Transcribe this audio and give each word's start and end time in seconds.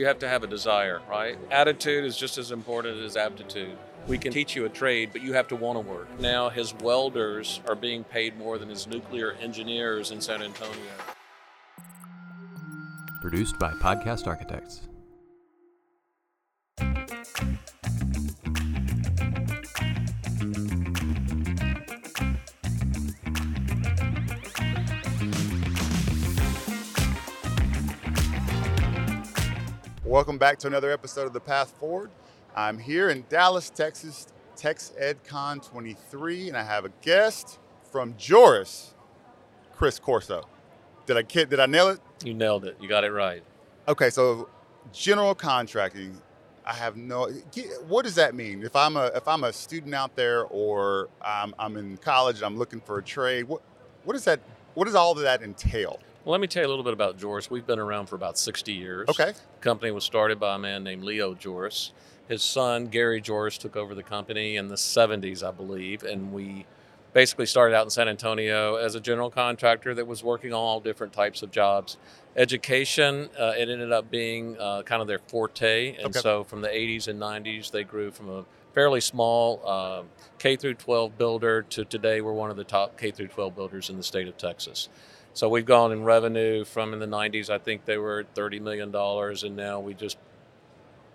You 0.00 0.06
have 0.06 0.20
to 0.20 0.28
have 0.28 0.44
a 0.44 0.46
desire, 0.46 1.00
right? 1.10 1.36
Attitude 1.50 2.04
is 2.04 2.16
just 2.16 2.38
as 2.38 2.52
important 2.52 3.00
as 3.00 3.16
aptitude. 3.16 3.76
We 4.06 4.16
can 4.16 4.32
teach 4.32 4.54
you 4.54 4.64
a 4.64 4.68
trade, 4.68 5.10
but 5.10 5.22
you 5.22 5.32
have 5.32 5.48
to 5.48 5.56
want 5.56 5.76
to 5.76 5.80
work. 5.92 6.06
Now, 6.20 6.50
his 6.50 6.72
welders 6.72 7.58
are 7.66 7.74
being 7.74 8.04
paid 8.04 8.38
more 8.38 8.58
than 8.58 8.68
his 8.68 8.86
nuclear 8.86 9.32
engineers 9.32 10.12
in 10.12 10.20
San 10.20 10.40
Antonio. 10.40 10.76
Produced 13.20 13.58
by 13.58 13.72
Podcast 13.72 14.28
Architects. 14.28 14.87
Welcome 30.08 30.38
back 30.38 30.58
to 30.60 30.66
another 30.66 30.90
episode 30.90 31.26
of 31.26 31.34
The 31.34 31.40
Path 31.40 31.70
Forward. 31.72 32.10
I'm 32.56 32.78
here 32.78 33.10
in 33.10 33.26
Dallas, 33.28 33.68
Texas, 33.68 34.26
TexEdCon 34.56 35.68
23, 35.70 36.48
and 36.48 36.56
I 36.56 36.62
have 36.62 36.86
a 36.86 36.88
guest 37.02 37.58
from 37.92 38.14
Joeris, 38.16 38.94
Chris 39.74 39.98
Corso. 39.98 40.48
Did 41.04 41.18
I 41.18 41.24
kid? 41.24 41.50
Did 41.50 41.60
I 41.60 41.66
nail 41.66 41.88
it? 41.88 42.00
You 42.24 42.32
nailed 42.32 42.64
it. 42.64 42.78
You 42.80 42.88
got 42.88 43.04
it 43.04 43.12
right. 43.12 43.42
Okay, 43.86 44.08
so 44.08 44.48
general 44.94 45.34
contracting. 45.34 46.16
I 46.64 46.72
have 46.72 46.96
no. 46.96 47.28
What 47.86 48.06
does 48.06 48.14
that 48.14 48.34
mean? 48.34 48.62
If 48.62 48.74
I'm 48.74 48.96
a 48.96 49.10
if 49.14 49.28
I'm 49.28 49.44
a 49.44 49.52
student 49.52 49.94
out 49.94 50.16
there, 50.16 50.44
or 50.44 51.10
I'm, 51.20 51.54
I'm 51.58 51.76
in 51.76 51.98
college 51.98 52.36
and 52.36 52.46
I'm 52.46 52.56
looking 52.56 52.80
for 52.80 52.96
a 52.96 53.02
trade, 53.02 53.42
what 53.42 53.60
what 54.04 54.14
does 54.14 54.24
that 54.24 54.40
what 54.72 54.86
does 54.86 54.94
all 54.94 55.12
of 55.12 55.18
that 55.18 55.42
entail? 55.42 56.00
Well, 56.28 56.32
let 56.32 56.42
me 56.42 56.46
tell 56.46 56.62
you 56.62 56.66
a 56.66 56.68
little 56.68 56.84
bit 56.84 56.92
about 56.92 57.16
Joeris. 57.16 57.50
We've 57.50 57.66
been 57.66 57.78
around 57.78 58.08
for 58.10 58.14
about 58.14 58.36
60 58.36 58.70
years. 58.70 59.08
Okay. 59.08 59.32
The 59.32 59.62
company 59.62 59.90
was 59.92 60.04
started 60.04 60.38
by 60.38 60.56
a 60.56 60.58
man 60.58 60.84
named 60.84 61.02
Leo 61.02 61.32
Joeris. 61.32 61.92
His 62.28 62.42
son, 62.42 62.88
Gary 62.88 63.22
Joeris, 63.22 63.56
took 63.56 63.76
over 63.76 63.94
the 63.94 64.02
company 64.02 64.56
in 64.56 64.68
the 64.68 64.74
70s, 64.74 65.42
I 65.42 65.52
believe, 65.52 66.02
and 66.02 66.30
we 66.30 66.66
basically 67.14 67.46
started 67.46 67.74
out 67.74 67.84
in 67.84 67.88
San 67.88 68.10
Antonio 68.10 68.74
as 68.74 68.94
a 68.94 69.00
general 69.00 69.30
contractor 69.30 69.94
that 69.94 70.06
was 70.06 70.22
working 70.22 70.52
on 70.52 70.58
all 70.58 70.80
different 70.80 71.14
types 71.14 71.42
of 71.42 71.50
jobs. 71.50 71.96
Education, 72.36 73.30
uh, 73.40 73.54
it 73.56 73.70
ended 73.70 73.90
up 73.90 74.10
being 74.10 74.54
uh, 74.60 74.82
kind 74.82 75.00
of 75.00 75.08
their 75.08 75.20
forte, 75.20 75.96
and 75.96 76.08
Okay. 76.08 76.18
so 76.18 76.44
from 76.44 76.60
the 76.60 76.68
80s 76.68 77.08
and 77.08 77.18
90s, 77.18 77.70
they 77.70 77.84
grew 77.84 78.10
from 78.10 78.28
a 78.28 78.44
fairly 78.78 79.00
small 79.00 79.60
uh, 79.66 80.02
K 80.38 80.54
through 80.54 80.74
12 80.74 81.18
builder 81.18 81.62
to 81.62 81.84
today 81.84 82.20
we're 82.20 82.32
one 82.32 82.48
of 82.48 82.56
the 82.56 82.62
top 82.62 82.96
K 82.96 83.10
through 83.10 83.26
12 83.26 83.56
builders 83.56 83.90
in 83.90 83.96
the 83.96 84.04
state 84.04 84.28
of 84.28 84.36
Texas. 84.36 84.88
So 85.34 85.48
we've 85.48 85.66
gone 85.66 85.90
in 85.90 86.04
revenue 86.04 86.64
from 86.64 86.92
in 86.92 87.00
the 87.00 87.06
90s, 87.06 87.50
I 87.50 87.58
think 87.58 87.86
they 87.86 87.98
were 87.98 88.20
at 88.20 88.36
$30 88.36 88.60
million, 88.60 88.94
and 88.94 89.56
now 89.56 89.80
we 89.80 89.94
just 89.94 90.16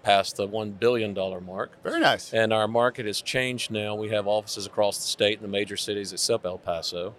passed 0.03 0.35
the 0.35 0.45
$1 0.45 0.77
billion 0.77 1.13
mark. 1.45 1.81
Very 1.83 2.01
nice. 2.01 2.33
And 2.33 2.51
our 2.51 2.67
market 2.67 3.05
has 3.05 3.21
changed 3.21 3.71
now. 3.71 3.95
We 3.95 4.09
have 4.09 4.27
offices 4.27 4.65
across 4.65 4.97
the 4.97 5.07
state 5.07 5.37
in 5.37 5.41
the 5.41 5.47
major 5.47 5.77
cities 5.77 6.11
except 6.11 6.45
El 6.45 6.57
Paso. 6.57 7.15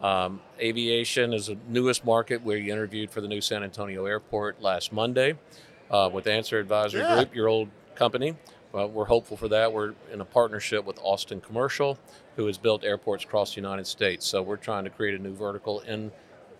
Um, 0.00 0.40
aviation 0.58 1.34
is 1.34 1.48
the 1.48 1.58
newest 1.68 2.06
market. 2.06 2.42
We 2.42 2.70
interviewed 2.70 3.10
for 3.10 3.20
the 3.20 3.28
new 3.28 3.42
San 3.42 3.62
Antonio 3.62 4.06
airport 4.06 4.62
last 4.62 4.90
Monday 4.90 5.34
uh, 5.90 6.08
with 6.10 6.26
Answer 6.26 6.58
Advisory 6.58 7.02
Yeah. 7.02 7.16
Group, 7.16 7.34
your 7.34 7.48
old 7.48 7.68
company. 7.94 8.34
Well, 8.72 8.88
we're 8.88 9.04
hopeful 9.04 9.36
for 9.36 9.48
that. 9.48 9.70
We're 9.70 9.92
in 10.10 10.22
a 10.22 10.24
partnership 10.24 10.86
with 10.86 10.98
Austin 11.02 11.42
Commercial, 11.42 11.98
who 12.36 12.46
has 12.46 12.56
built 12.56 12.84
airports 12.84 13.22
across 13.22 13.50
the 13.50 13.60
United 13.60 13.86
States. 13.86 14.26
So 14.26 14.40
we're 14.40 14.56
trying 14.56 14.84
to 14.84 14.90
create 14.90 15.18
a 15.18 15.22
new 15.22 15.34
vertical 15.34 15.80
in 15.80 16.10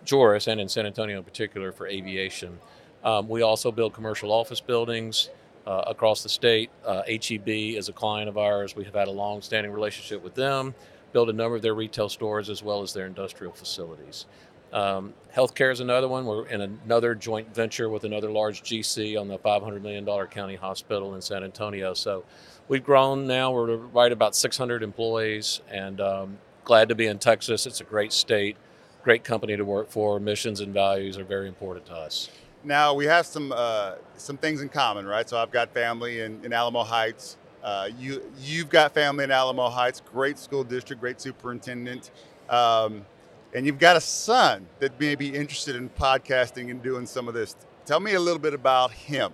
Joeris 0.05 0.47
and 0.47 0.61
in 0.61 0.69
San 0.69 0.85
Antonio 0.85 1.17
in 1.17 1.23
particular 1.23 1.71
for 1.71 1.87
aviation. 1.87 2.59
Um, 3.03 3.27
we 3.27 3.41
also 3.41 3.71
build 3.71 3.93
commercial 3.93 4.31
office 4.31 4.61
buildings 4.61 5.29
uh, 5.65 5.85
across 5.87 6.21
the 6.21 6.29
state. 6.29 6.69
Uh, 6.85 7.01
HEB 7.07 7.47
is 7.49 7.89
a 7.89 7.93
client 7.93 8.29
of 8.29 8.37
ours. 8.37 8.75
We 8.75 8.83
have 8.83 8.93
had 8.93 9.07
a 9.07 9.11
long-standing 9.11 9.71
relationship 9.71 10.23
with 10.23 10.35
them. 10.35 10.75
Built 11.13 11.29
a 11.29 11.33
number 11.33 11.55
of 11.55 11.63
their 11.63 11.73
retail 11.73 12.09
stores 12.09 12.47
as 12.47 12.61
well 12.61 12.83
as 12.83 12.93
their 12.93 13.07
industrial 13.07 13.53
facilities. 13.53 14.27
Um, 14.73 15.13
healthcare 15.33 15.71
is 15.71 15.79
another 15.79 16.07
one. 16.07 16.25
We're 16.25 16.47
in 16.47 16.61
another 16.61 17.13
joint 17.13 17.53
venture 17.53 17.89
with 17.89 18.03
another 18.03 18.31
large 18.31 18.63
GC 18.63 19.19
on 19.19 19.27
the 19.27 19.37
$500 19.37 19.81
million 19.81 20.05
county 20.27 20.55
hospital 20.55 21.13
in 21.13 21.21
San 21.21 21.43
Antonio. 21.43 21.93
So 21.93 22.25
we've 22.67 22.83
grown 22.83 23.27
now. 23.27 23.51
We're 23.51 23.75
right 23.75 24.11
about 24.11 24.35
600 24.35 24.81
employees 24.81 25.61
and 25.69 26.01
um, 26.01 26.39
glad 26.65 26.89
to 26.89 26.95
be 26.95 27.05
in 27.05 27.19
Texas. 27.19 27.67
It's 27.67 27.81
a 27.81 27.83
great 27.83 28.11
state, 28.11 28.57
great 29.03 29.23
company 29.23 29.55
to 29.55 29.63
work 29.63 29.91
for. 29.91 30.19
Missions 30.19 30.59
and 30.59 30.73
values 30.73 31.19
are 31.19 31.23
very 31.23 31.47
important 31.47 31.85
to 31.87 31.93
us. 31.93 32.29
Now 32.63 32.93
we 32.93 33.05
have 33.05 33.25
some 33.25 33.51
uh, 33.51 33.95
some 34.15 34.37
things 34.37 34.61
in 34.61 34.69
common, 34.69 35.05
right? 35.05 35.27
So 35.27 35.37
I've 35.37 35.51
got 35.51 35.73
family 35.73 36.21
in, 36.21 36.43
in 36.45 36.53
Alamo 36.53 36.83
Heights. 36.83 37.37
Uh, 37.61 37.89
you 37.99 38.23
you've 38.39 38.69
got 38.69 38.93
family 38.93 39.25
in 39.25 39.31
Alamo 39.31 39.69
Heights. 39.69 40.01
Great 40.11 40.39
school 40.39 40.63
district, 40.63 41.01
great 41.01 41.19
superintendent, 41.19 42.11
um, 42.49 43.05
and 43.53 43.65
you've 43.65 43.79
got 43.79 43.95
a 43.95 44.01
son 44.01 44.65
that 44.79 44.99
may 44.99 45.15
be 45.15 45.33
interested 45.33 45.75
in 45.75 45.89
podcasting 45.89 46.71
and 46.71 46.81
doing 46.81 47.05
some 47.05 47.27
of 47.27 47.33
this. 47.33 47.55
Tell 47.85 47.99
me 47.99 48.13
a 48.13 48.19
little 48.19 48.39
bit 48.39 48.53
about 48.53 48.91
him. 48.91 49.33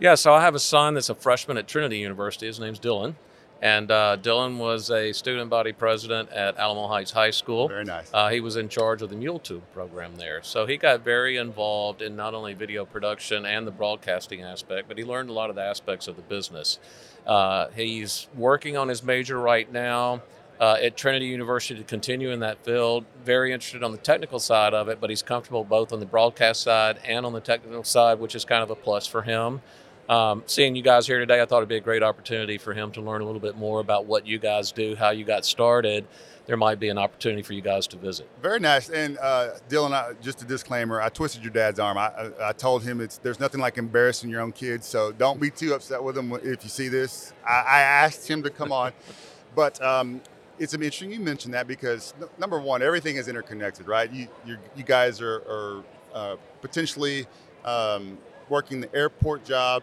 Yeah, 0.00 0.16
so 0.16 0.34
I 0.34 0.40
have 0.40 0.54
a 0.54 0.60
son 0.60 0.94
that's 0.94 1.08
a 1.08 1.14
freshman 1.14 1.56
at 1.56 1.68
Trinity 1.68 1.98
University. 1.98 2.46
His 2.46 2.58
name's 2.58 2.80
Dylan. 2.80 3.14
And 3.62 3.90
uh, 3.90 4.18
Dylan 4.20 4.58
was 4.58 4.90
a 4.90 5.12
student 5.12 5.48
body 5.48 5.72
president 5.72 6.28
at 6.30 6.58
Alamo 6.58 6.86
Heights 6.86 7.12
High 7.12 7.30
School. 7.30 7.68
Very 7.68 7.84
nice. 7.84 8.10
Uh, 8.12 8.28
he 8.28 8.40
was 8.40 8.56
in 8.56 8.68
charge 8.68 9.00
of 9.00 9.08
the 9.08 9.16
Mule 9.16 9.38
Tube 9.38 9.62
program 9.72 10.16
there. 10.16 10.42
So 10.42 10.66
he 10.66 10.76
got 10.76 11.00
very 11.00 11.38
involved 11.38 12.02
in 12.02 12.14
not 12.14 12.34
only 12.34 12.52
video 12.52 12.84
production 12.84 13.46
and 13.46 13.66
the 13.66 13.70
broadcasting 13.70 14.42
aspect, 14.42 14.88
but 14.88 14.98
he 14.98 15.04
learned 15.04 15.30
a 15.30 15.32
lot 15.32 15.48
of 15.48 15.56
the 15.56 15.62
aspects 15.62 16.08
of 16.08 16.16
the 16.16 16.22
business. 16.22 16.78
Uh, 17.26 17.68
he's 17.74 18.26
working 18.36 18.76
on 18.76 18.88
his 18.88 19.02
major 19.02 19.38
right 19.38 19.72
now 19.72 20.20
uh, 20.64 20.78
at 20.80 20.96
Trinity 20.96 21.26
University 21.26 21.78
to 21.78 21.84
continue 21.84 22.30
in 22.30 22.40
that 22.40 22.64
field. 22.64 23.04
Very 23.22 23.52
interested 23.52 23.82
on 23.82 23.92
the 23.92 23.98
technical 23.98 24.38
side 24.38 24.72
of 24.72 24.88
it, 24.88 24.98
but 24.98 25.10
he's 25.10 25.22
comfortable 25.22 25.62
both 25.62 25.92
on 25.92 26.00
the 26.00 26.06
broadcast 26.06 26.62
side 26.62 26.98
and 27.04 27.26
on 27.26 27.34
the 27.34 27.40
technical 27.40 27.84
side, 27.84 28.18
which 28.18 28.34
is 28.34 28.46
kind 28.46 28.62
of 28.62 28.70
a 28.70 28.74
plus 28.74 29.06
for 29.06 29.20
him. 29.20 29.60
Um, 30.08 30.42
seeing 30.46 30.74
you 30.74 30.82
guys 30.82 31.06
here 31.06 31.18
today, 31.18 31.42
I 31.42 31.44
thought 31.44 31.58
it'd 31.58 31.68
be 31.68 31.76
a 31.76 31.80
great 31.80 32.02
opportunity 32.02 32.56
for 32.56 32.72
him 32.72 32.92
to 32.92 33.02
learn 33.02 33.20
a 33.20 33.26
little 33.26 33.42
bit 33.42 33.58
more 33.58 33.80
about 33.80 34.06
what 34.06 34.26
you 34.26 34.38
guys 34.38 34.72
do, 34.72 34.96
how 34.96 35.10
you 35.10 35.26
got 35.26 35.44
started. 35.44 36.06
There 36.46 36.56
might 36.56 36.80
be 36.80 36.88
an 36.88 36.96
opportunity 36.96 37.42
for 37.42 37.52
you 37.52 37.62
guys 37.62 37.86
to 37.88 37.98
visit. 37.98 38.26
Very 38.40 38.60
nice. 38.60 38.88
And 38.88 39.18
uh, 39.18 39.56
Dylan, 39.68 39.92
I, 39.92 40.14
just 40.22 40.40
a 40.40 40.46
disclaimer: 40.46 41.00
I 41.00 41.10
twisted 41.10 41.42
your 41.42 41.52
dad's 41.52 41.78
arm. 41.78 41.98
I, 41.98 42.08
I, 42.08 42.48
I 42.48 42.52
told 42.52 42.82
him 42.82 43.02
it's 43.02 43.18
there's 43.18 43.40
nothing 43.40 43.60
like 43.60 43.76
embarrassing 43.76 44.30
your 44.30 44.40
own 44.40 44.52
kids, 44.52 44.86
so 44.86 45.12
don't 45.12 45.40
be 45.40 45.50
too 45.50 45.74
upset 45.74 46.02
with 46.02 46.16
him 46.16 46.32
if 46.42 46.64
you 46.64 46.70
see 46.70 46.88
this. 46.88 47.34
I, 47.46 47.64
I 47.66 47.80
asked 47.80 48.28
him 48.28 48.42
to 48.42 48.50
come 48.50 48.72
on, 48.72 48.92
but 49.54 49.82
um, 49.82 50.20
it's 50.58 50.74
interesting 50.74 51.10
you 51.10 51.20
mentioned 51.20 51.54
that 51.54 51.66
because 51.66 52.14
number 52.38 52.58
one, 52.58 52.82
everything 52.82 53.16
is 53.16 53.28
interconnected, 53.28 53.86
right? 53.86 54.10
You 54.12 54.28
you, 54.46 54.82
guys 54.84 55.20
are, 55.20 55.42
are 55.48 55.82
uh, 56.14 56.36
potentially 56.60 57.26
um, 57.64 58.18
working 58.48 58.80
the 58.80 58.94
airport 58.94 59.44
job. 59.44 59.82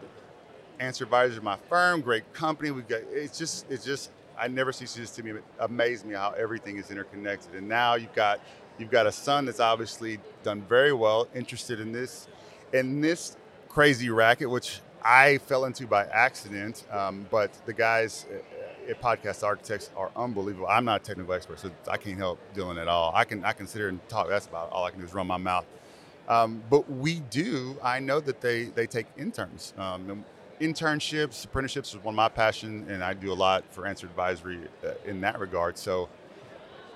Answer 0.79 1.03
Advisor, 1.03 1.33
is 1.33 1.41
my 1.41 1.57
firm, 1.69 2.01
great 2.01 2.31
company. 2.33 2.71
We 2.71 2.81
got 2.81 3.01
it's 3.11 3.37
just 3.37 3.69
it's 3.69 3.85
just 3.85 4.11
I 4.37 4.47
never 4.47 4.71
cease 4.71 4.93
to 4.93 5.05
to 5.05 5.23
me 5.23 5.39
amaze 5.59 6.03
me 6.03 6.15
how 6.15 6.31
everything 6.31 6.77
is 6.77 6.89
interconnected. 6.89 7.53
And 7.53 7.67
now 7.67 7.95
you've 7.95 8.13
got 8.13 8.39
you've 8.79 8.91
got 8.91 9.05
a 9.05 9.11
son 9.11 9.45
that's 9.45 9.59
obviously 9.59 10.19
done 10.43 10.61
very 10.61 10.93
well, 10.93 11.27
interested 11.35 11.79
in 11.79 11.91
this 11.91 12.27
in 12.73 13.01
this 13.01 13.37
crazy 13.69 14.09
racket, 14.09 14.49
which 14.49 14.81
I 15.03 15.37
fell 15.39 15.65
into 15.65 15.85
by 15.85 16.05
accident. 16.05 16.83
Um, 16.91 17.27
but 17.29 17.53
the 17.65 17.73
guys 17.73 18.25
at 18.33 18.43
Podcast 18.99 19.43
Architects 19.43 19.89
are 19.95 20.11
unbelievable. 20.15 20.67
I'm 20.67 20.85
not 20.85 21.01
a 21.01 21.03
technical 21.03 21.33
expert, 21.33 21.59
so 21.59 21.71
I 21.89 21.97
can't 21.97 22.17
help 22.17 22.39
Dylan 22.53 22.81
at 22.81 22.87
all. 22.87 23.11
I 23.15 23.23
can 23.23 23.43
I 23.45 23.53
can 23.53 23.67
sit 23.67 23.79
here 23.79 23.89
and 23.89 24.07
talk. 24.09 24.27
That's 24.27 24.47
about 24.47 24.71
all 24.71 24.83
I 24.83 24.91
can 24.91 24.99
do 24.99 25.05
is 25.05 25.13
run 25.13 25.27
my 25.27 25.37
mouth. 25.37 25.65
Um, 26.27 26.63
but 26.69 26.89
we 26.89 27.19
do. 27.29 27.77
I 27.83 27.99
know 27.99 28.19
that 28.19 28.41
they 28.41 28.65
they 28.65 28.87
take 28.87 29.07
interns. 29.17 29.73
Um, 29.77 30.25
internships, 30.59 31.43
apprenticeships 31.43 31.89
is 31.93 32.03
one 32.03 32.13
of 32.13 32.17
my 32.17 32.29
passion, 32.29 32.85
and 32.89 33.03
I 33.03 33.13
do 33.13 33.33
a 33.33 33.35
lot 33.35 33.63
for 33.71 33.87
Answer 33.87 34.07
Advisory 34.07 34.59
uh, 34.85 34.91
in 35.05 35.21
that 35.21 35.39
regard. 35.39 35.77
So 35.77 36.07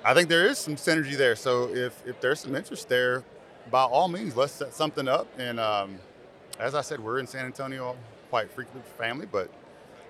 I 0.04 0.14
think 0.14 0.30
there 0.30 0.46
is 0.46 0.58
some 0.58 0.76
synergy 0.76 1.18
there. 1.18 1.36
So 1.36 1.70
if 1.74 2.02
if 2.06 2.22
there's 2.22 2.40
some 2.40 2.56
interest 2.56 2.90
there, 2.90 3.24
by 3.72 3.84
all 3.84 4.08
means, 4.08 4.36
let's 4.36 4.54
set 4.54 4.74
something 4.74 5.08
up. 5.08 5.28
And 5.38 5.60
um, 5.60 6.00
as 6.60 6.76
I 6.76 6.82
said, 6.82 7.00
we're 7.00 7.20
in 7.20 7.28
San 7.28 7.46
Antonio 7.46 7.96
quite 8.30 8.52
frequently 8.52 8.90
family, 8.98 9.28
but 9.30 9.50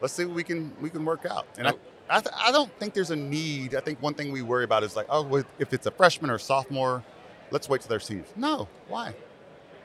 let's 0.06 0.14
see 0.14 0.24
what 0.26 0.36
we 0.36 0.44
can 0.44 0.72
we 0.80 0.90
can 0.92 1.04
work 1.04 1.26
out. 1.26 1.48
And 1.58 1.68
I, 1.68 1.74
I, 2.08 2.20
th- 2.20 2.36
I 2.38 2.52
don't 2.52 2.72
think 2.80 2.94
there's 2.94 3.10
a 3.10 3.16
need. 3.16 3.74
I 3.74 3.80
think 3.80 4.00
one 4.04 4.14
thing 4.14 4.32
we 4.32 4.44
worry 4.44 4.64
about 4.64 4.84
is 4.84 4.96
like, 4.96 5.08
oh, 5.10 5.44
if 5.58 5.74
it's 5.74 5.88
a 5.88 5.92
freshman 5.92 6.30
or 6.30 6.38
sophomore, 6.38 7.04
let's 7.50 7.68
wait 7.68 7.82
till 7.82 7.90
they're 7.90 8.00
seniors. 8.00 8.28
No, 8.36 8.68
why? 8.88 9.16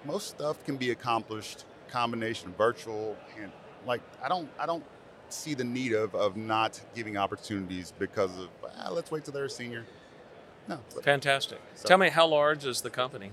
Most 0.05 0.29
stuff 0.29 0.63
can 0.67 0.77
be 0.77 0.91
accomplished 0.91 1.65
combination 1.91 2.51
of 2.51 2.57
virtual 2.59 3.17
and 3.41 3.51
like 3.87 4.03
I 4.23 4.29
don't 4.29 4.51
I 4.59 4.67
don't 4.67 4.85
see 5.31 5.55
the 5.55 5.65
need 5.65 5.95
of 5.95 6.15
of 6.15 6.37
not 6.37 6.79
giving 6.95 7.17
opportunities 7.17 7.95
because 7.99 8.31
of 8.39 8.49
ah, 8.79 8.91
let's 8.91 9.11
wait 9.11 9.25
till 9.25 9.33
they're 9.33 9.47
a 9.47 9.51
senior. 9.51 9.87
No. 10.69 10.81
Fantastic. 11.03 11.61
So- 11.77 11.89
Tell 11.89 11.97
me, 11.99 12.11
how 12.11 12.27
large 12.27 12.67
is 12.67 12.83
the 12.83 12.91
company? 12.91 13.33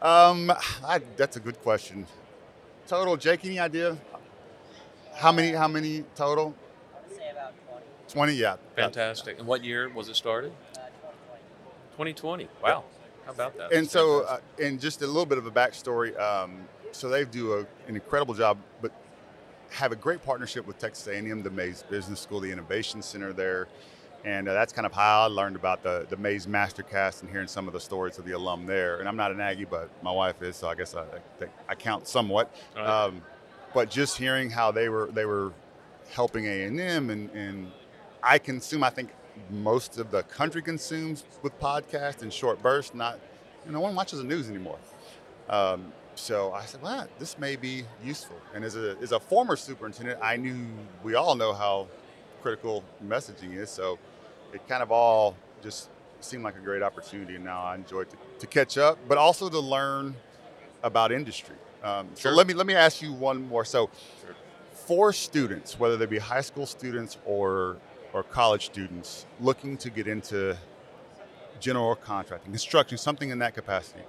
Um, 0.00 0.50
I, 0.82 1.00
that's 1.18 1.36
a 1.36 1.40
good 1.40 1.60
question. 1.60 2.06
total, 2.86 3.16
Jake, 3.18 3.44
any 3.44 3.58
idea? 3.58 3.98
How 5.18 5.32
many? 5.32 5.50
How 5.50 5.66
many 5.66 6.04
total? 6.14 6.54
say 7.08 7.30
about 7.30 7.52
20. 7.68 7.84
Twenty. 8.08 8.32
Yeah. 8.34 8.56
Fantastic. 8.76 9.40
And 9.40 9.48
what 9.48 9.64
year 9.64 9.88
was 9.88 10.08
it 10.08 10.14
started? 10.14 10.52
Uh, 10.76 10.86
2020. 11.92 12.48
Wow. 12.62 12.84
How 13.26 13.32
about 13.32 13.56
that? 13.56 13.72
And 13.72 13.82
That's 13.82 13.92
so, 13.92 14.22
uh, 14.22 14.38
and 14.62 14.80
just 14.80 15.02
a 15.02 15.06
little 15.06 15.26
bit 15.26 15.38
of 15.38 15.46
a 15.46 15.50
backstory. 15.50 16.18
Um, 16.20 16.60
so 16.92 17.08
they 17.08 17.24
do 17.24 17.54
a, 17.54 17.58
an 17.88 17.96
incredible 17.96 18.32
job, 18.32 18.58
but 18.80 18.92
have 19.70 19.90
a 19.90 19.96
great 19.96 20.24
partnership 20.24 20.66
with 20.68 20.78
Texas 20.78 21.08
A&M, 21.08 21.42
the 21.42 21.50
Mays 21.50 21.82
Business 21.90 22.20
School, 22.20 22.38
the 22.38 22.52
Innovation 22.52 23.02
Center 23.02 23.32
there, 23.32 23.66
and 24.24 24.48
uh, 24.48 24.54
that's 24.54 24.72
kind 24.72 24.86
of 24.86 24.92
how 24.92 25.22
I 25.22 25.26
learned 25.26 25.56
about 25.56 25.82
the 25.82 26.06
the 26.08 26.16
Mays 26.16 26.46
Mastercast 26.46 27.22
and 27.22 27.30
hearing 27.30 27.48
some 27.48 27.66
of 27.66 27.74
the 27.74 27.80
stories 27.80 28.18
of 28.18 28.24
the 28.24 28.32
alum 28.32 28.66
there. 28.66 29.00
And 29.00 29.08
I'm 29.08 29.16
not 29.16 29.32
an 29.32 29.40
Aggie, 29.40 29.64
but 29.64 29.90
my 30.02 30.12
wife 30.12 30.40
is, 30.42 30.56
so 30.56 30.68
I 30.68 30.76
guess 30.76 30.94
I, 30.94 31.02
I, 31.02 31.46
I 31.68 31.74
count 31.74 32.06
somewhat. 32.06 32.54
All 32.76 32.82
right. 32.82 33.04
Um, 33.04 33.22
but 33.78 33.90
just 33.90 34.18
hearing 34.18 34.50
how 34.50 34.72
they 34.72 34.88
were 34.88 35.06
they 35.12 35.24
were 35.24 35.52
helping 36.10 36.46
A&M 36.46 37.10
and 37.10 37.30
and 37.30 37.70
I 38.24 38.38
consume 38.38 38.82
I 38.82 38.90
think 38.90 39.10
most 39.50 39.98
of 39.98 40.10
the 40.10 40.24
country 40.24 40.62
consumes 40.62 41.24
with 41.42 41.56
podcasts 41.60 42.24
in 42.24 42.30
short 42.30 42.60
bursts. 42.60 42.92
Not 42.92 43.20
you 43.64 43.70
know, 43.70 43.78
no 43.78 43.80
one 43.84 43.94
watches 43.94 44.18
the 44.18 44.24
news 44.24 44.48
anymore. 44.50 44.80
Um, 45.48 45.92
so 46.16 46.52
I 46.52 46.64
said, 46.64 46.82
well, 46.82 47.06
this 47.20 47.38
may 47.38 47.54
be 47.54 47.84
useful. 48.04 48.34
And 48.52 48.64
as 48.64 48.74
a 48.74 48.96
as 49.00 49.12
a 49.12 49.20
former 49.20 49.54
superintendent, 49.54 50.18
I 50.20 50.36
knew 50.36 50.58
we 51.04 51.14
all 51.14 51.36
know 51.36 51.52
how 51.52 51.86
critical 52.42 52.82
messaging 53.06 53.54
is. 53.54 53.70
So 53.70 53.96
it 54.52 54.66
kind 54.66 54.82
of 54.82 54.90
all 54.90 55.36
just 55.62 55.88
seemed 56.20 56.42
like 56.42 56.56
a 56.56 56.64
great 56.68 56.82
opportunity. 56.82 57.36
And 57.36 57.44
now 57.44 57.62
I 57.62 57.76
enjoyed 57.76 58.10
to, 58.10 58.16
to 58.40 58.46
catch 58.48 58.76
up, 58.76 58.98
but 59.06 59.18
also 59.18 59.48
to 59.48 59.60
learn 59.60 60.16
about 60.82 61.12
industry. 61.12 61.54
Um, 61.82 62.08
so 62.14 62.30
let 62.30 62.46
me 62.46 62.54
let 62.54 62.66
me 62.66 62.74
ask 62.74 63.00
you 63.02 63.12
one 63.12 63.48
more. 63.48 63.64
So 63.64 63.90
Sure. 64.20 64.34
for 64.72 65.12
students, 65.12 65.78
whether 65.78 65.96
they 65.96 66.06
be 66.06 66.18
high 66.18 66.40
school 66.40 66.66
students 66.66 67.18
or 67.24 67.76
or 68.12 68.22
college 68.22 68.66
students 68.66 69.26
looking 69.40 69.76
to 69.78 69.90
get 69.90 70.08
into 70.08 70.56
general 71.60 71.94
contracting, 71.96 72.52
construction, 72.52 72.96
something 72.98 73.30
in 73.30 73.38
that 73.40 73.54
capacity, 73.54 74.02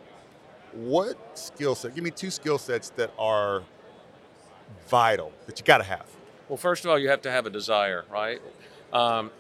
what 0.74 1.18
skill 1.38 1.75
set? 1.75 1.95
Give 1.95 2.04
me 2.04 2.12
two 2.12 2.31
skill 2.31 2.57
sets 2.57 2.89
that 2.92 3.12
are 3.18 3.63
vital 4.88 5.31
that 5.45 5.60
you 5.60 5.66
got 5.66 5.80
to 5.80 5.83
have. 5.83 6.06
Well, 6.48 6.57
first 6.57 6.86
of 6.86 6.92
all, 6.92 6.98
you 6.98 7.10
have 7.10 7.21
to 7.24 7.31
have 7.31 7.45
a 7.45 7.50
desire, 7.50 8.06
right? 8.12 8.42
Um, 8.94 9.31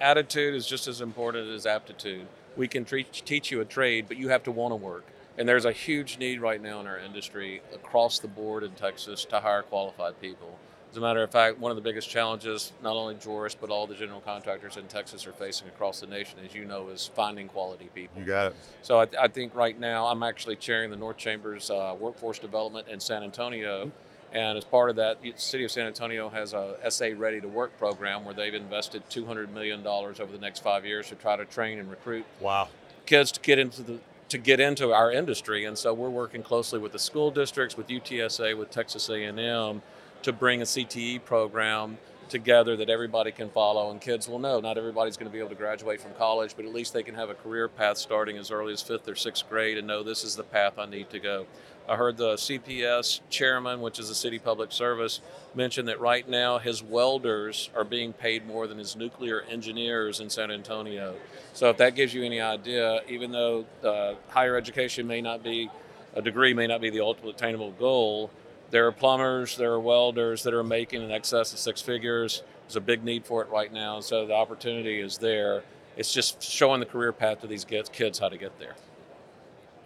attitude 0.00 0.54
is 0.54 0.66
just 0.66 0.86
as 0.86 1.00
important 1.00 1.48
as 1.50 1.66
aptitude. 1.66 2.26
We 2.56 2.68
can 2.68 2.84
teach 2.84 3.50
you 3.50 3.60
a 3.60 3.64
trade, 3.64 4.06
but 4.06 4.16
you 4.16 4.28
have 4.28 4.44
to 4.44 4.52
want 4.52 4.72
to 4.72 4.76
work. 4.76 5.04
And 5.36 5.48
there's 5.48 5.64
a 5.64 5.72
huge 5.72 6.18
need 6.18 6.40
right 6.40 6.62
now 6.62 6.80
in 6.80 6.86
our 6.86 6.98
industry 6.98 7.60
across 7.74 8.18
the 8.20 8.28
board 8.28 8.62
in 8.62 8.70
Texas 8.72 9.24
to 9.26 9.40
hire 9.40 9.62
qualified 9.62 10.20
people. 10.20 10.58
As 10.92 10.96
a 10.98 11.00
matter 11.00 11.24
of 11.24 11.32
fact, 11.32 11.58
one 11.58 11.72
of 11.72 11.76
the 11.76 11.82
biggest 11.82 12.08
challenges, 12.08 12.70
not 12.80 12.94
only 12.94 13.16
Joeris, 13.16 13.56
but 13.60 13.68
all 13.68 13.88
the 13.88 13.96
general 13.96 14.20
contractors 14.20 14.76
in 14.76 14.84
Texas 14.86 15.26
are 15.26 15.32
facing 15.32 15.66
across 15.66 15.98
the 15.98 16.06
nation, 16.06 16.38
as 16.44 16.54
you 16.54 16.64
know, 16.64 16.88
is 16.88 17.10
finding 17.16 17.48
quality 17.48 17.90
people. 17.92 18.20
You 18.20 18.24
got 18.26 18.52
it. 18.52 18.56
So 18.82 19.00
I, 19.00 19.08
I 19.20 19.26
think 19.26 19.56
right 19.56 19.76
now 19.78 20.06
I'm 20.06 20.22
actually 20.22 20.54
chairing 20.54 20.90
the 20.90 20.96
North 20.96 21.16
Chambers 21.16 21.68
uh, 21.68 21.96
Workforce 21.98 22.38
Development 22.38 22.86
in 22.86 23.00
San 23.00 23.24
Antonio, 23.24 23.90
and 24.32 24.56
as 24.56 24.62
part 24.64 24.88
of 24.88 24.94
that, 24.96 25.20
the 25.20 25.32
City 25.36 25.64
of 25.64 25.72
San 25.72 25.88
Antonio 25.88 26.28
has 26.28 26.52
a 26.52 26.76
SA 26.88 27.06
Ready 27.16 27.40
to 27.40 27.48
Work 27.48 27.76
program 27.76 28.24
where 28.24 28.34
they've 28.34 28.54
invested 28.54 29.02
200 29.10 29.52
million 29.52 29.82
dollars 29.82 30.20
over 30.20 30.30
the 30.30 30.38
next 30.38 30.62
five 30.62 30.86
years 30.86 31.08
to 31.08 31.16
try 31.16 31.34
to 31.34 31.44
train 31.44 31.80
and 31.80 31.90
recruit 31.90 32.24
Wow. 32.40 32.68
kids 33.04 33.32
to 33.32 33.40
get 33.40 33.58
into 33.58 33.82
the 33.82 33.98
to 34.34 34.38
get 34.38 34.58
into 34.58 34.92
our 34.92 35.12
industry. 35.12 35.64
And 35.64 35.78
so 35.78 35.94
we're 35.94 36.10
working 36.10 36.42
closely 36.42 36.80
with 36.80 36.90
the 36.90 36.98
school 36.98 37.30
districts, 37.30 37.76
with 37.76 37.86
UTSA, 37.86 38.58
with 38.58 38.68
Texas 38.68 39.08
A&M 39.08 39.80
to 40.22 40.32
bring 40.32 40.60
a 40.60 40.64
CTE 40.64 41.24
program 41.24 41.98
together 42.28 42.76
that 42.78 42.90
everybody 42.90 43.30
can 43.30 43.48
follow 43.48 43.92
and 43.92 44.00
kids 44.00 44.26
will 44.26 44.38
know 44.38 44.58
not 44.58 44.78
everybody's 44.78 45.16
going 45.16 45.30
to 45.30 45.32
be 45.32 45.38
able 45.38 45.50
to 45.50 45.54
graduate 45.54 46.00
from 46.00 46.10
college 46.14 46.54
but 46.56 46.64
at 46.64 46.72
least 46.72 46.94
they 46.94 47.02
can 47.02 47.14
have 47.14 47.28
a 47.28 47.34
career 47.34 47.68
path 47.68 47.98
starting 47.98 48.38
as 48.38 48.50
early 48.50 48.72
as 48.72 48.80
fifth 48.80 49.06
or 49.06 49.14
sixth 49.14 49.46
grade 49.46 49.76
and 49.76 49.86
know 49.86 50.02
this 50.02 50.24
is 50.24 50.34
the 50.34 50.42
path 50.42 50.78
i 50.78 50.86
need 50.86 51.10
to 51.10 51.20
go 51.20 51.44
i 51.88 51.96
heard 51.96 52.16
the 52.16 52.34
cps 52.34 53.20
chairman 53.28 53.80
which 53.80 53.98
is 53.98 54.08
the 54.08 54.14
city 54.14 54.38
public 54.38 54.72
service 54.72 55.20
mention 55.54 55.86
that 55.86 56.00
right 56.00 56.28
now 56.28 56.58
his 56.58 56.82
welders 56.82 57.70
are 57.76 57.84
being 57.84 58.12
paid 58.12 58.46
more 58.46 58.66
than 58.66 58.78
his 58.78 58.96
nuclear 58.96 59.42
engineers 59.50 60.20
in 60.20 60.28
san 60.28 60.50
antonio 60.50 61.14
so 61.52 61.70
if 61.70 61.76
that 61.76 61.94
gives 61.94 62.12
you 62.14 62.24
any 62.24 62.40
idea 62.40 63.00
even 63.08 63.30
though 63.30 63.64
uh, 63.84 64.14
higher 64.28 64.56
education 64.56 65.06
may 65.06 65.20
not 65.20 65.42
be 65.42 65.70
a 66.14 66.22
degree 66.22 66.54
may 66.54 66.66
not 66.66 66.80
be 66.80 66.90
the 66.90 67.00
ultimate 67.00 67.34
attainable 67.34 67.72
goal 67.72 68.30
there 68.74 68.88
are 68.88 68.92
plumbers, 68.92 69.56
there 69.56 69.70
are 69.70 69.78
welders 69.78 70.42
that 70.42 70.52
are 70.52 70.64
making 70.64 71.00
in 71.00 71.12
excess 71.12 71.52
of 71.52 71.60
six 71.60 71.80
figures. 71.80 72.42
There's 72.66 72.74
a 72.74 72.80
big 72.80 73.04
need 73.04 73.24
for 73.24 73.40
it 73.40 73.48
right 73.48 73.72
now, 73.72 74.00
so 74.00 74.26
the 74.26 74.34
opportunity 74.34 74.98
is 74.98 75.16
there. 75.16 75.62
It's 75.96 76.12
just 76.12 76.42
showing 76.42 76.80
the 76.80 76.86
career 76.86 77.12
path 77.12 77.40
to 77.42 77.46
these 77.46 77.64
kids, 77.64 77.88
kids 77.88 78.18
how 78.18 78.28
to 78.30 78.36
get 78.36 78.58
there. 78.58 78.74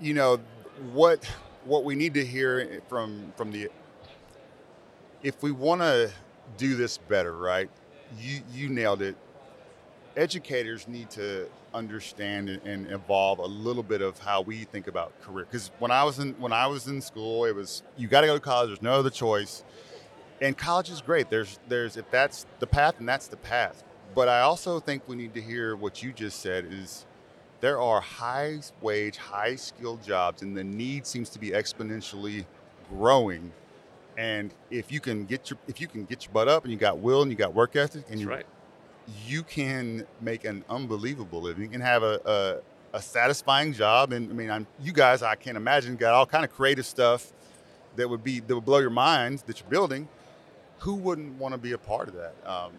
You 0.01 0.15
know 0.15 0.41
what 0.93 1.29
what 1.69 1.85
we 1.85 1.95
need 1.95 2.15
to 2.15 2.25
hear 2.25 2.81
from 2.89 3.33
from 3.37 3.53
the 3.53 3.69
if 5.23 5.43
we 5.43 5.53
want 5.53 5.83
to 5.83 6.11
do 6.57 6.77
this 6.77 6.99
better, 6.99 7.37
right? 7.37 7.71
You 8.19 8.41
you 8.53 8.69
nailed 8.69 9.03
it. 9.03 9.17
Educators 10.17 10.89
need 10.89 11.11
to 11.11 11.49
understand 11.75 12.49
and, 12.49 12.91
evolve 12.91 13.39
a 13.39 13.45
little 13.45 13.83
bit 13.83 14.01
of 14.01 14.19
how 14.19 14.41
we 14.41 14.65
think 14.65 14.89
about 14.89 15.13
career. 15.21 15.45
Because 15.45 15.71
when 15.79 15.91
I 15.91 16.03
was 16.03 16.19
in 16.19 16.33
when 16.39 16.53
I 16.53 16.67
was 16.67 16.89
in 16.89 17.01
school, 17.01 17.45
it 17.45 17.55
was 17.55 17.83
you 17.97 18.09
got 18.09 18.23
to 18.23 18.27
go 18.27 18.35
to 18.35 18.41
college. 18.41 18.71
There's 18.71 18.83
no 18.83 18.95
other 18.95 19.11
choice. 19.11 19.63
And 20.41 20.57
college 20.57 20.89
is 20.89 21.03
great. 21.03 21.31
There's 21.31 21.59
there's 21.69 21.97
if 21.97 22.11
that's 22.11 22.47
the 22.61 22.67
path, 22.67 22.99
and 22.99 23.09
that's 23.09 23.29
the 23.29 23.37
path. 23.37 23.85
But 24.15 24.29
I 24.29 24.41
also 24.41 24.81
think 24.81 25.07
we 25.07 25.17
need 25.17 25.35
to 25.35 25.43
hear 25.43 25.77
what 25.77 26.03
you 26.03 26.13
just 26.13 26.41
said 26.41 26.67
is 26.71 27.05
there 27.61 27.81
are 27.81 28.01
high 28.01 28.61
wage, 28.81 29.17
high 29.17 29.57
skilled 29.57 30.03
jobs, 30.03 30.43
and 30.43 30.57
the 30.57 30.65
need 30.65 31.07
seems 31.07 31.29
to 31.31 31.39
be 31.39 31.51
exponentially 31.51 32.45
growing. 32.91 33.53
And 34.17 34.53
if 34.71 34.91
you 34.91 35.01
can 35.01 35.25
get 35.25 35.51
your 35.51 35.59
if 35.69 35.81
you 35.81 35.87
can 35.87 36.05
get 36.05 36.25
your 36.25 36.33
butt 36.33 36.49
up 36.49 36.65
and 36.65 36.73
you 36.73 36.79
got 36.79 36.99
will 36.99 37.23
and 37.23 37.31
you 37.31 37.37
got 37.37 37.55
work 37.55 37.77
ethic 37.77 38.05
and 38.09 38.13
That's 38.13 38.21
you 38.23 38.29
right. 38.29 38.47
you 39.27 39.43
can 39.43 40.07
make 40.21 40.45
an 40.45 40.65
unbelievable 40.69 41.41
living 41.41 41.73
and 41.75 41.83
have 41.83 42.03
a, 42.03 42.63
a, 42.93 42.97
a 42.99 43.03
satisfying 43.03 43.73
job. 43.73 44.13
And 44.13 44.31
I 44.31 44.35
mean, 44.35 44.51
I'm, 44.51 44.67
you 44.81 44.93
guys, 44.93 45.23
I 45.23 45.37
can't 45.37 45.57
imagine, 45.57 45.97
got 45.97 46.15
all 46.15 46.27
kind 46.27 46.45
of 46.45 46.53
creative 46.53 46.87
stuff 46.87 47.33
that 47.97 48.09
would 48.09 48.25
be 48.25 48.41
that 48.41 48.55
would 48.55 48.65
blow 48.65 48.79
your 48.79 48.91
minds 48.91 49.43
that 49.43 49.61
you're 49.61 49.71
building. 49.71 50.09
Who 50.81 50.95
wouldn't 50.95 51.39
want 51.39 51.55
to 51.55 51.59
be 51.59 51.73
a 51.73 51.79
part 51.79 52.09
of 52.09 52.15
that? 52.15 52.35
Um, 52.45 52.73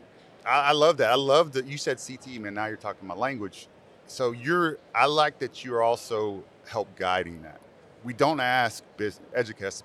I, 0.45 0.69
I 0.69 0.71
love 0.71 0.97
that. 0.97 1.09
I 1.11 1.15
love 1.15 1.53
that 1.53 1.65
you 1.67 1.77
said 1.77 1.99
CT, 2.05 2.39
man. 2.39 2.53
Now 2.53 2.65
you're 2.67 2.77
talking 2.77 3.07
my 3.07 3.15
language. 3.15 3.67
So 4.09 4.31
you're. 4.31 4.79
I 4.95 5.05
like 5.07 5.39
that 5.39 5.65
you're 5.65 5.83
also 5.83 6.43
help 6.67 6.95
guiding 6.97 7.41
that. 7.43 7.61
We 8.03 8.13
don't 8.13 8.39
ask 8.39 8.83
business 8.97 9.27
educators. 9.35 9.83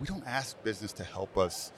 We 0.00 0.06
don't 0.06 0.26
ask 0.26 0.62
business 0.64 0.92
to 0.94 1.04
help 1.04 1.38
us 1.38 1.72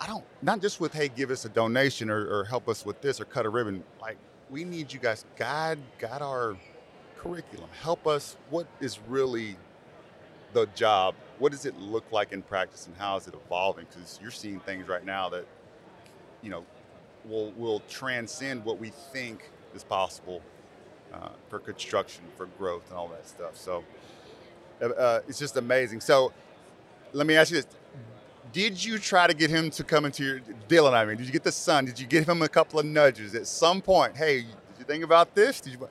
I 0.00 0.06
don't 0.06 0.24
not 0.42 0.60
just 0.60 0.80
with 0.80 0.92
hey 0.92 1.08
give 1.08 1.30
us 1.30 1.44
a 1.44 1.48
donation 1.48 2.10
or, 2.10 2.26
or 2.40 2.44
help 2.44 2.68
us 2.68 2.84
with 2.84 3.00
this 3.00 3.20
or 3.20 3.24
cut 3.24 3.46
a 3.46 3.48
ribbon. 3.48 3.84
Like 4.00 4.18
we 4.50 4.64
need 4.64 4.92
you 4.92 4.98
guys 5.00 5.24
guide 5.36 5.78
guide 5.98 6.22
our 6.22 6.56
curriculum. 7.16 7.68
Help 7.82 8.06
us. 8.06 8.36
What 8.50 8.66
is 8.80 8.98
really 9.08 9.56
the 10.52 10.66
job? 10.74 11.14
What 11.38 11.52
does 11.52 11.66
it 11.66 11.78
look 11.78 12.10
like 12.12 12.32
in 12.32 12.42
practice, 12.42 12.86
and 12.86 12.96
how 12.96 13.16
is 13.16 13.26
it 13.28 13.34
evolving? 13.34 13.86
Because 13.90 14.18
you're 14.22 14.30
seeing 14.30 14.60
things 14.60 14.88
right 14.88 15.04
now 15.04 15.28
that 15.30 15.46
you 16.42 16.50
know 16.50 16.64
will 17.24 17.52
will 17.52 17.80
transcend 17.88 18.64
what 18.64 18.78
we 18.78 18.90
think 19.12 19.50
is 19.74 19.84
possible 19.84 20.42
uh, 21.12 21.28
for 21.48 21.58
construction, 21.58 22.22
for 22.36 22.46
growth, 22.58 22.82
and 22.88 22.98
all 22.98 23.08
that 23.08 23.26
stuff. 23.26 23.56
So 23.56 23.84
uh, 24.82 24.86
uh, 24.86 25.20
it's 25.28 25.38
just 25.38 25.56
amazing. 25.56 26.00
So 26.00 26.32
let 27.12 27.26
me 27.26 27.36
ask 27.36 27.50
you 27.50 27.56
this: 27.56 27.66
Did 28.52 28.84
you 28.84 28.98
try 28.98 29.26
to 29.26 29.34
get 29.34 29.50
him 29.50 29.70
to 29.70 29.84
come 29.84 30.04
into 30.04 30.24
your 30.24 30.40
Dylan? 30.68 30.92
I 30.92 31.04
mean, 31.04 31.16
did 31.16 31.26
you 31.26 31.32
get 31.32 31.44
the 31.44 31.52
son? 31.52 31.84
Did 31.84 31.98
you 31.98 32.06
give 32.06 32.28
him 32.28 32.42
a 32.42 32.48
couple 32.48 32.78
of 32.78 32.86
nudges 32.86 33.34
at 33.34 33.46
some 33.46 33.80
point? 33.80 34.16
Hey, 34.16 34.42
did 34.42 34.46
you 34.78 34.84
think 34.84 35.04
about 35.04 35.34
this? 35.34 35.60
Did 35.60 35.74
you? 35.74 35.88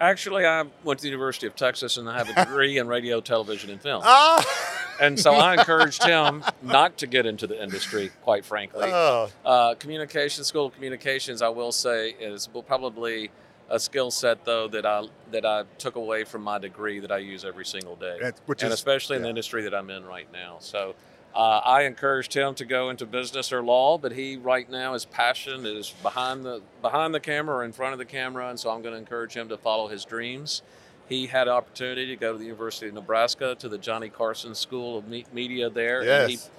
Actually, 0.00 0.46
I 0.46 0.64
went 0.84 1.00
to 1.00 1.02
the 1.02 1.08
University 1.08 1.46
of 1.48 1.56
Texas 1.56 1.96
and 1.96 2.08
I 2.08 2.16
have 2.16 2.28
a 2.28 2.44
degree 2.44 2.78
in 2.78 2.86
radio, 2.86 3.20
television, 3.20 3.70
and 3.70 3.80
film. 3.80 4.02
Ah! 4.04 4.70
And 5.00 5.18
so 5.18 5.34
I 5.34 5.54
encouraged 5.54 6.04
him 6.04 6.44
not 6.62 6.98
to 6.98 7.08
get 7.08 7.26
into 7.26 7.48
the 7.48 7.60
industry, 7.60 8.12
quite 8.22 8.44
frankly. 8.44 8.84
Oh, 8.84 9.30
Uh, 9.44 9.74
communication, 9.74 10.44
school 10.44 10.66
of 10.66 10.74
communications, 10.74 11.42
I 11.42 11.48
will 11.48 11.72
say, 11.72 12.10
is 12.10 12.48
probably 12.68 13.30
a 13.70 13.78
skill 13.80 14.10
set 14.10 14.44
though 14.44 14.68
that 14.68 14.84
I 14.86 15.06
that 15.32 15.44
I 15.46 15.64
took 15.78 15.96
away 15.96 16.24
from 16.24 16.42
my 16.42 16.58
degree 16.58 17.00
that 17.00 17.10
I 17.10 17.18
use 17.18 17.44
every 17.44 17.64
single 17.64 17.96
day, 17.96 18.18
and- 18.22 18.34
which 18.46 18.62
and 18.62 18.72
is 18.72 18.74
especially 18.78 19.16
in 19.16 19.22
the 19.22 19.28
industry 19.28 19.62
that 19.62 19.74
I'm 19.74 19.90
in 19.90 20.04
right 20.04 20.28
now. 20.32 20.56
So. 20.60 20.94
Uh, 21.36 21.60
I 21.64 21.82
encouraged 21.82 22.32
him 22.32 22.54
to 22.54 22.64
go 22.64 22.90
into 22.90 23.06
business 23.06 23.52
or 23.52 23.60
law, 23.60 23.98
but 23.98 24.12
he 24.12 24.36
right 24.36 24.70
now 24.70 24.92
his 24.92 25.04
passion 25.04 25.66
is 25.66 25.90
behind 26.00 26.44
the 26.44 26.62
behind 26.80 27.12
the 27.12 27.18
camera 27.18 27.56
or 27.56 27.64
in 27.64 27.72
front 27.72 27.92
of 27.92 27.98
the 27.98 28.04
camera, 28.04 28.50
and 28.50 28.60
so 28.60 28.70
I'm 28.70 28.82
going 28.82 28.92
to 28.94 28.98
encourage 29.00 29.32
him 29.34 29.48
to 29.48 29.56
follow 29.56 29.88
his 29.88 30.04
dreams. 30.04 30.62
He 31.08 31.26
had 31.26 31.48
an 31.48 31.54
opportunity 31.54 32.06
to 32.06 32.14
go 32.14 32.34
to 32.34 32.38
the 32.38 32.44
University 32.44 32.86
of 32.86 32.94
Nebraska 32.94 33.56
to 33.58 33.68
the 33.68 33.78
Johnny 33.78 34.10
Carson 34.10 34.54
School 34.54 34.96
of 34.96 35.08
Me- 35.08 35.26
Media 35.32 35.68
there, 35.68 36.02
and 36.02 36.30
he 36.30 36.36
yes. 36.36 36.50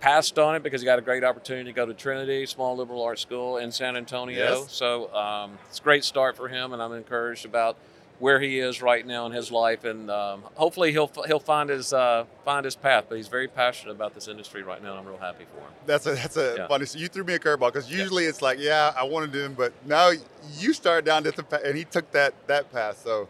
Passed 0.00 0.38
on 0.38 0.56
it 0.56 0.62
because 0.62 0.80
he 0.80 0.84
got 0.84 0.98
a 0.98 1.02
great 1.02 1.22
opportunity 1.24 1.70
to 1.70 1.74
go 1.74 1.86
to 1.86 1.94
Trinity, 1.94 2.46
small 2.46 2.76
liberal 2.76 3.02
arts 3.02 3.22
school 3.22 3.58
in 3.58 3.70
San 3.70 3.96
Antonio. 3.96 4.60
Yes. 4.62 4.72
So 4.72 5.12
um, 5.14 5.58
it's 5.68 5.78
a 5.78 5.82
great 5.82 6.04
start 6.04 6.36
for 6.36 6.48
him, 6.48 6.72
and 6.72 6.82
I'm 6.82 6.92
encouraged 6.92 7.44
about 7.44 7.76
where 8.18 8.38
he 8.38 8.58
is 8.58 8.82
right 8.82 9.06
now 9.06 9.24
in 9.24 9.32
his 9.32 9.50
life, 9.50 9.84
and 9.84 10.10
um, 10.10 10.42
hopefully 10.54 10.92
he'll 10.92 11.10
he'll 11.26 11.38
find 11.40 11.70
his 11.70 11.92
uh, 11.92 12.26
find 12.44 12.64
his 12.66 12.76
path. 12.76 13.06
But 13.08 13.16
he's 13.16 13.28
very 13.28 13.48
passionate 13.48 13.92
about 13.92 14.14
this 14.14 14.28
industry 14.28 14.62
right 14.62 14.82
now. 14.82 14.90
and 14.90 15.00
I'm 15.00 15.06
real 15.06 15.16
happy 15.16 15.44
for 15.44 15.60
him. 15.60 15.72
That's 15.86 16.06
a 16.06 16.12
that's 16.12 16.36
a 16.36 16.54
Yeah. 16.58 16.68
funny. 16.68 16.84
So 16.84 16.98
you 16.98 17.08
threw 17.08 17.24
me 17.24 17.34
a 17.34 17.38
curveball 17.38 17.72
because 17.72 17.90
usually 17.90 18.24
it's 18.26 18.42
like, 18.42 18.58
yeah, 18.58 18.92
I 18.94 19.04
wanted 19.04 19.32
to 19.32 19.44
him, 19.46 19.54
but 19.54 19.72
now 19.86 20.10
you 20.58 20.72
started 20.74 21.06
down 21.06 21.22
different 21.22 21.48
path, 21.48 21.62
and 21.64 21.76
he 21.76 21.84
took 21.84 22.10
that 22.12 22.34
that 22.46 22.70
path. 22.70 23.00
So 23.02 23.26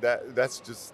that 0.00 0.34
that's 0.36 0.60
just 0.60 0.93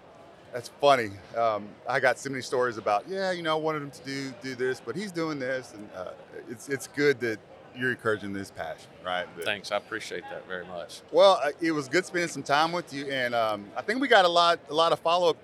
that's 0.53 0.69
funny. 0.81 1.11
Um, 1.37 1.67
I 1.87 1.99
got 1.99 2.19
so 2.19 2.29
many 2.29 2.41
stories 2.41 2.77
about, 2.77 3.05
yeah, 3.07 3.31
you 3.31 3.41
know, 3.43 3.51
I 3.57 3.59
wanted 3.59 3.81
him 3.83 3.91
to 3.91 4.03
do 4.03 4.33
do 4.41 4.55
this, 4.55 4.81
but 4.83 4.95
he's 4.95 5.11
doing 5.11 5.39
this, 5.39 5.73
and 5.73 5.89
uh, 5.95 6.11
it's 6.49 6.69
it's 6.69 6.87
good 6.87 7.19
that 7.21 7.39
you're 7.75 7.91
encouraging 7.91 8.33
this 8.33 8.51
passion, 8.51 8.89
right? 9.05 9.25
That- 9.37 9.45
Thanks, 9.45 9.71
I 9.71 9.77
appreciate 9.77 10.23
that 10.29 10.45
very 10.47 10.65
much. 10.65 11.01
Well, 11.11 11.39
uh, 11.43 11.51
it 11.61 11.71
was 11.71 11.87
good 11.87 12.05
spending 12.05 12.27
some 12.29 12.43
time 12.43 12.71
with 12.73 12.93
you, 12.93 13.05
and 13.09 13.33
um, 13.33 13.65
I 13.77 13.81
think 13.81 14.01
we 14.01 14.07
got 14.07 14.25
a 14.25 14.29
lot 14.29 14.59
a 14.69 14.73
lot 14.73 14.91
of 14.91 14.99
follow 14.99 15.29
up 15.29 15.37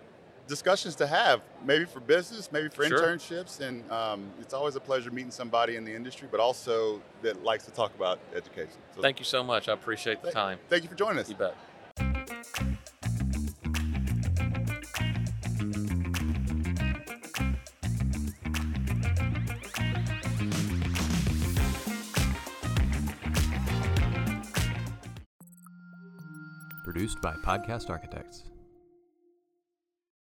discussions 0.48 0.96
to 0.96 1.06
have, 1.08 1.42
maybe 1.66 1.84
for 1.84 2.00
business, 2.00 2.52
maybe 2.54 2.70
for 2.70 2.86
Sure. 2.86 3.00
internships, 3.02 3.60
and 3.60 3.90
um, 3.92 4.30
it's 4.40 4.54
always 4.54 4.76
a 4.78 4.80
pleasure 4.80 5.12
meeting 5.12 5.30
somebody 5.32 5.76
in 5.76 5.84
the 5.84 5.94
industry, 5.94 6.28
but 6.32 6.40
also 6.40 7.02
that 7.22 7.44
likes 7.44 7.66
to 7.66 7.72
talk 7.72 7.94
about 7.96 8.18
education. 8.34 8.78
So 8.96 9.02
Thank 9.02 9.20
you 9.20 9.26
so 9.26 9.44
much. 9.44 9.68
I 9.68 9.74
appreciate 9.74 10.22
the 10.22 10.28
Thank- 10.28 10.36
time. 10.36 10.60
thank 10.70 10.84
you 10.84 10.90
for 10.90 10.96
joining 10.96 11.20
us. 11.20 11.28
You 11.30 11.36
bet. 11.36 11.54
By 27.21 27.33
Podcast 27.33 27.89
Architects. 27.89 28.43